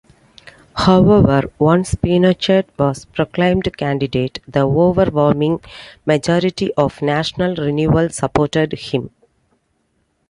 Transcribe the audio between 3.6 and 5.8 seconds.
candidate, the overwhelming